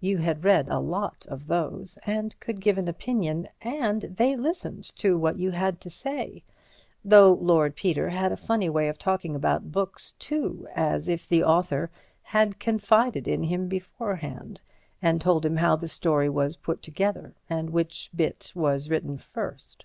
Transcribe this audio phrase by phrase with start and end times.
[0.00, 4.84] You had read a lot of those, and could give an opinion, and they listened
[4.96, 6.42] to what you had to say,
[7.04, 11.44] though Lord Peter had a funny way of talking about books, too, as if the
[11.44, 11.90] author
[12.22, 14.58] had confided in him beforehand,
[15.02, 19.84] and told him how the story was put together, and which bit was written first.